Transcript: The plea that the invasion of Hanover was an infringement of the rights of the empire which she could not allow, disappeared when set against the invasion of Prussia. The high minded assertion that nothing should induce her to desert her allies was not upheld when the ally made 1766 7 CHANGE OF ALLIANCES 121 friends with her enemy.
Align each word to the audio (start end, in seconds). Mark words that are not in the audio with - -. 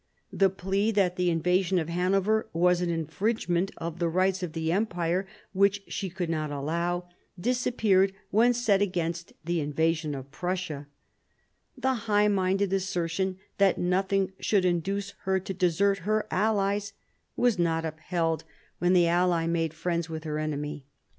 The 0.33 0.49
plea 0.49 0.89
that 0.93 1.15
the 1.15 1.29
invasion 1.29 1.77
of 1.77 1.87
Hanover 1.87 2.49
was 2.53 2.81
an 2.81 2.89
infringement 2.89 3.69
of 3.77 3.99
the 3.99 4.09
rights 4.09 4.41
of 4.41 4.53
the 4.53 4.71
empire 4.71 5.27
which 5.53 5.83
she 5.89 6.09
could 6.09 6.27
not 6.27 6.49
allow, 6.49 7.07
disappeared 7.39 8.11
when 8.31 8.55
set 8.55 8.81
against 8.81 9.33
the 9.45 9.59
invasion 9.59 10.15
of 10.15 10.31
Prussia. 10.31 10.87
The 11.77 11.93
high 12.09 12.29
minded 12.29 12.73
assertion 12.73 13.37
that 13.59 13.77
nothing 13.77 14.31
should 14.39 14.65
induce 14.65 15.13
her 15.25 15.39
to 15.41 15.53
desert 15.53 15.99
her 15.99 16.25
allies 16.31 16.93
was 17.35 17.59
not 17.59 17.85
upheld 17.85 18.43
when 18.79 18.93
the 18.93 19.05
ally 19.05 19.45
made 19.45 19.69
1766 19.73 19.83
7 19.85 19.85
CHANGE 19.85 19.85
OF 19.85 19.85
ALLIANCES 19.85 19.85
121 19.85 19.85
friends 19.85 20.09
with 20.09 20.23
her 20.23 20.39
enemy. 20.39 20.85